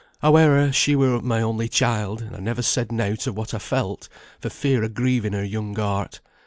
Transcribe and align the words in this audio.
Howe'er, 0.23 0.71
she 0.71 0.95
were 0.95 1.21
my 1.21 1.43
only 1.43 1.69
child, 1.69 2.23
and 2.23 2.35
I 2.35 2.39
never 2.39 2.63
said 2.63 2.91
nought 2.91 3.27
of 3.27 3.37
what 3.37 3.53
I 3.53 3.59
felt, 3.59 4.09
for 4.39 4.49
fear 4.49 4.83
o' 4.83 4.87
grieving 4.89 5.33
her 5.33 5.43
young 5.45 5.75
heart. 5.75 6.21